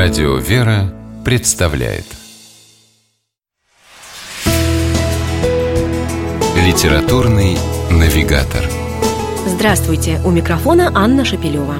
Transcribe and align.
Радио 0.00 0.36
«Вера» 0.36 0.94
представляет 1.24 2.04
Литературный 6.64 7.58
навигатор 7.90 8.64
Здравствуйте! 9.44 10.20
У 10.24 10.30
микрофона 10.30 10.92
Анна 10.94 11.24
Шапилева. 11.24 11.74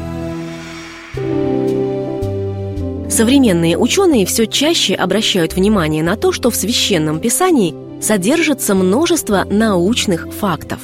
Современные 3.08 3.78
ученые 3.78 4.26
все 4.26 4.48
чаще 4.48 4.96
обращают 4.96 5.54
внимание 5.54 6.02
на 6.02 6.16
то, 6.16 6.32
что 6.32 6.50
в 6.50 6.56
священном 6.56 7.20
писании 7.20 7.72
содержится 8.02 8.74
множество 8.74 9.44
научных 9.48 10.34
фактов. 10.34 10.80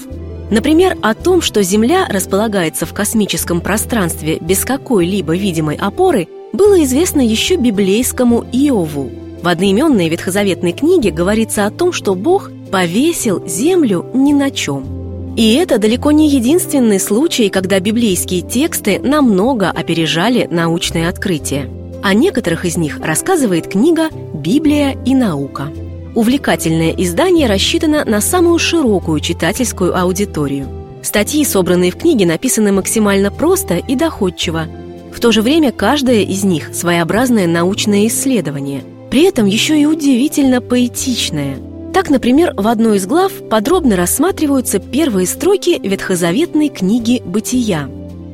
Например, 0.52 0.96
о 1.02 1.14
том, 1.14 1.42
что 1.42 1.64
Земля 1.64 2.06
располагается 2.08 2.86
в 2.86 2.94
космическом 2.94 3.60
пространстве 3.60 4.38
без 4.40 4.64
какой-либо 4.64 5.34
видимой 5.34 5.74
опоры, 5.74 6.28
было 6.54 6.82
известно 6.84 7.20
еще 7.20 7.56
библейскому 7.56 8.44
Иову. 8.52 9.10
В 9.42 9.48
одноименной 9.48 10.08
ветхозаветной 10.08 10.72
книге 10.72 11.10
говорится 11.10 11.66
о 11.66 11.70
том, 11.70 11.92
что 11.92 12.14
Бог 12.14 12.50
повесил 12.70 13.46
землю 13.46 14.06
ни 14.14 14.32
на 14.32 14.50
чем. 14.50 15.34
И 15.36 15.54
это 15.54 15.78
далеко 15.78 16.12
не 16.12 16.28
единственный 16.28 17.00
случай, 17.00 17.48
когда 17.48 17.80
библейские 17.80 18.42
тексты 18.42 19.00
намного 19.00 19.68
опережали 19.68 20.46
научные 20.50 21.08
открытия. 21.08 21.68
О 22.02 22.14
некоторых 22.14 22.64
из 22.64 22.76
них 22.76 23.00
рассказывает 23.00 23.66
книга 23.66 24.08
«Библия 24.32 24.96
и 25.04 25.14
наука». 25.14 25.72
Увлекательное 26.14 26.90
издание 26.90 27.48
рассчитано 27.48 28.04
на 28.04 28.20
самую 28.20 28.60
широкую 28.60 29.18
читательскую 29.18 29.98
аудиторию. 29.98 30.68
Статьи, 31.02 31.44
собранные 31.44 31.90
в 31.90 31.96
книге, 31.96 32.26
написаны 32.26 32.70
максимально 32.70 33.32
просто 33.32 33.78
и 33.78 33.96
доходчиво– 33.96 34.68
то 35.24 35.32
же 35.32 35.40
время 35.40 35.72
каждая 35.72 36.20
из 36.20 36.44
них 36.44 36.74
своеобразное 36.74 37.46
научное 37.46 38.08
исследование, 38.08 38.84
при 39.10 39.22
этом 39.22 39.46
еще 39.46 39.80
и 39.80 39.86
удивительно 39.86 40.60
поэтичное. 40.60 41.56
Так, 41.94 42.10
например, 42.10 42.52
в 42.54 42.68
одной 42.68 42.98
из 42.98 43.06
глав 43.06 43.32
подробно 43.48 43.96
рассматриваются 43.96 44.80
первые 44.80 45.26
строки 45.26 45.80
ветхозаветной 45.82 46.68
книги 46.68 47.22
«Бытия». 47.24 47.88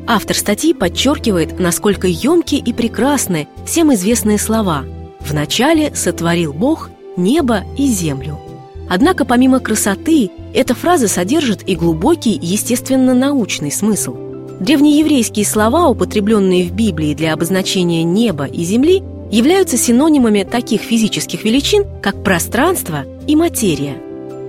Автор 0.08 0.36
статьи 0.36 0.74
подчеркивает, 0.74 1.60
насколько 1.60 2.08
емки 2.08 2.56
и 2.56 2.72
прекрасны 2.72 3.46
всем 3.64 3.94
известные 3.94 4.40
слова 4.40 4.82
«Вначале 5.20 5.94
сотворил 5.94 6.52
Бог 6.52 6.90
небо 7.16 7.62
и 7.78 7.86
землю». 7.86 8.36
Однако 8.88 9.24
помимо 9.24 9.60
красоты, 9.60 10.32
эта 10.52 10.74
фраза 10.74 11.06
содержит 11.06 11.68
и 11.68 11.76
глубокий 11.76 12.36
естественно-научный 12.42 13.70
смысл– 13.70 14.16
Древнееврейские 14.60 15.46
слова, 15.46 15.88
употребленные 15.88 16.64
в 16.64 16.72
Библии 16.72 17.14
для 17.14 17.32
обозначения 17.32 18.04
неба 18.04 18.44
и 18.44 18.62
земли, 18.62 19.02
являются 19.30 19.78
синонимами 19.78 20.42
таких 20.42 20.82
физических 20.82 21.44
величин, 21.44 21.86
как 22.02 22.22
пространство 22.22 23.06
и 23.26 23.36
материя. 23.36 23.96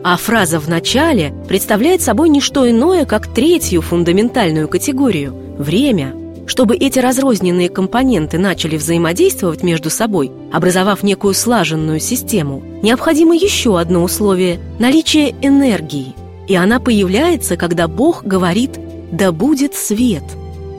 А 0.04 0.18
фраза 0.18 0.60
«в 0.60 0.68
начале» 0.68 1.34
представляет 1.48 2.02
собой 2.02 2.28
не 2.28 2.42
что 2.42 2.70
иное, 2.70 3.06
как 3.06 3.28
третью 3.28 3.82
фундаментальную 3.82 4.68
категорию– 4.68 5.34
время. 5.58 6.14
Чтобы 6.46 6.76
эти 6.76 7.00
разрозненные 7.00 7.70
компоненты 7.70 8.38
начали 8.38 8.76
взаимодействовать 8.76 9.64
между 9.64 9.90
собой, 9.90 10.30
образовав 10.52 11.04
некую 11.04 11.34
слаженную 11.34 12.02
систему, 12.02 12.62
необходимо 12.82 13.34
еще 13.34 13.80
одно 13.80 14.04
условие– 14.04 14.60
наличие 14.80 15.36
энергии. 15.42 16.16
И 16.50 16.56
она 16.56 16.82
появляется, 16.82 17.56
когда 17.56 17.88
Бог 17.88 18.26
говорит 18.26 18.78
«Да 19.12 19.32
будет 19.32 19.76
свет». 19.76 20.24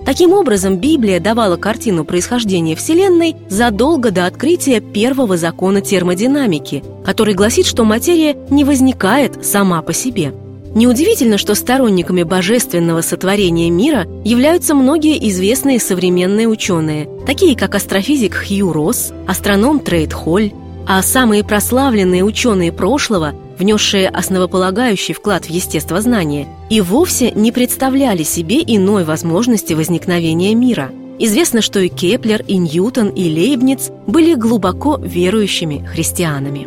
Таким 0.04 0.32
образом, 0.32 0.78
Библия 0.78 1.20
давала 1.20 1.56
картину 1.56 2.04
происхождения 2.04 2.74
Вселенной 2.74 3.36
задолго 3.48 4.10
до 4.10 4.26
открытия 4.26 4.80
первого 4.80 5.36
закона 5.36 5.80
термодинамики, 5.80 6.82
который 7.04 7.34
гласит, 7.34 7.66
что 7.66 7.84
материя 7.84 8.36
не 8.50 8.64
возникает 8.64 9.44
сама 9.46 9.80
по 9.80 9.92
себе. 9.92 10.32
Неудивительно, 10.74 11.36
что 11.36 11.54
сторонниками 11.54 12.22
божественного 12.22 13.02
сотворения 13.02 13.70
мира 13.70 14.06
являются 14.24 14.74
многие 14.74 15.28
известные 15.28 15.78
современные 15.78 16.48
ученые, 16.48 17.08
такие 17.26 17.56
как 17.56 17.74
астрофизик 17.74 18.34
Хью 18.34 18.72
Росс, 18.72 19.12
астроном 19.28 19.80
Трейд 19.80 20.12
Холь, 20.14 20.52
а 20.88 21.02
самые 21.02 21.44
прославленные 21.44 22.24
ученые 22.24 22.72
прошлого 22.72 23.34
внесшие 23.58 24.08
основополагающий 24.08 25.14
вклад 25.14 25.46
в 25.46 25.50
естествознание, 25.50 26.48
и 26.70 26.80
вовсе 26.80 27.30
не 27.32 27.52
представляли 27.52 28.22
себе 28.22 28.62
иной 28.66 29.04
возможности 29.04 29.74
возникновения 29.74 30.54
мира. 30.54 30.90
Известно, 31.18 31.62
что 31.62 31.80
и 31.80 31.88
Кеплер, 31.88 32.42
и 32.46 32.56
Ньютон, 32.56 33.08
и 33.08 33.32
Лейбниц 33.32 33.90
были 34.06 34.34
глубоко 34.34 34.96
верующими 34.96 35.86
христианами. 35.86 36.66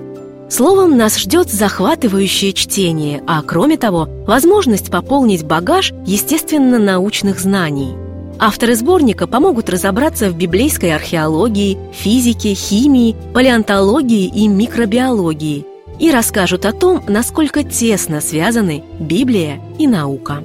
Словом, 0.50 0.96
нас 0.96 1.18
ждет 1.18 1.50
захватывающее 1.50 2.53
чтение, 2.53 3.23
а 3.28 3.41
кроме 3.41 3.78
того, 3.78 4.07
возможность 4.28 4.91
пополнить 4.91 5.44
багаж 5.44 5.91
естественно-научных 6.06 7.40
знаний. 7.40 7.96
Авторы 8.38 8.75
сборника 8.75 9.28
помогут 9.28 9.69
разобраться 9.69 10.29
в 10.29 10.38
библейской 10.38 10.94
археологии, 10.94 11.78
физике, 11.94 12.53
химии, 12.53 13.16
палеонтологии 13.34 14.28
и 14.28 14.47
микробиологии– 14.47 15.66
и 16.00 16.11
расскажут 16.11 16.66
о 16.66 16.73
том, 16.73 17.03
насколько 17.07 17.63
тесно 17.63 18.22
связаны 18.22 18.83
Библия 19.00 19.59
и 19.79 19.88
наука. 19.88 20.44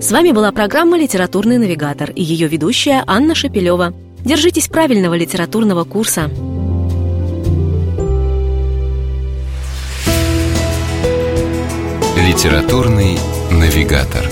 С 0.00 0.10
вами 0.10 0.32
была 0.32 0.50
программа 0.52 0.98
«Литературный 0.98 1.58
навигатор» 1.58 2.10
и 2.10 2.22
ее 2.22 2.48
ведущая 2.48 3.04
Анна 3.06 3.34
Шапилева. 3.34 3.94
Держитесь 4.24 4.68
правильного 4.68 5.14
литературного 5.14 5.84
курса. 5.84 6.30
«Литературный 12.16 13.18
навигатор» 13.50 14.31